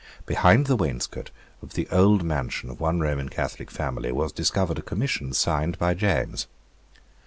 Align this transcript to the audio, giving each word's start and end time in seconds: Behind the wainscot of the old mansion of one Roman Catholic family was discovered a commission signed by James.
Behind 0.25 0.65
the 0.65 0.75
wainscot 0.75 1.29
of 1.61 1.75
the 1.75 1.87
old 1.91 2.23
mansion 2.23 2.71
of 2.71 2.79
one 2.79 2.99
Roman 2.99 3.29
Catholic 3.29 3.69
family 3.69 4.11
was 4.11 4.31
discovered 4.31 4.79
a 4.79 4.81
commission 4.81 5.31
signed 5.31 5.77
by 5.77 5.93
James. 5.93 6.47